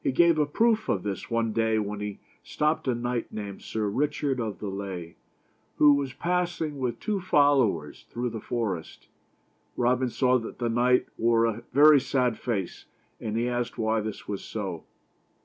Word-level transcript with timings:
He 0.00 0.12
gave 0.12 0.38
a 0.38 0.46
proof 0.46 0.88
of 0.88 1.02
this 1.02 1.28
one 1.28 1.52
day 1.52 1.80
when 1.80 1.98
he 1.98 2.20
stopped 2.44 2.86
a 2.86 2.94
knight 2.94 3.32
named 3.32 3.62
Sir 3.62 3.88
Richard 3.88 4.38
of 4.38 4.60
the 4.60 4.68
Lea, 4.68 5.16
who 5.78 5.94
was 5.94 6.12
passing, 6.12 6.78
with 6.78 7.00
two 7.00 7.20
followers, 7.20 8.06
through 8.10 8.30
the 8.30 8.40
forest. 8.40 9.08
Robin 9.76 10.08
saw 10.08 10.38
that 10.38 10.60
the 10.60 10.68
knight 10.68 11.08
wore 11.18 11.46
a 11.46 11.64
very 11.72 11.98
sad 12.00 12.38
face, 12.38 12.86
and 13.20 13.36
he 13.36 13.48
asked 13.48 13.76
why 13.76 14.00
this 14.00 14.28
was 14.28 14.44
so. 14.44 14.84